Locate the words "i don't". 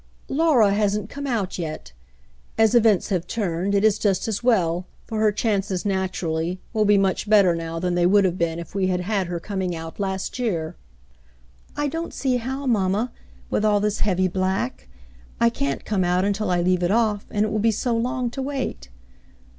11.77-12.15